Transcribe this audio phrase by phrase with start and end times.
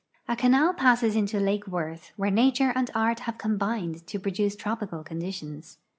[0.27, 5.03] A canal }>a.sses into lake Worth, where nature and art have combined to ]>roduce tropical
[5.03, 5.77] conditions.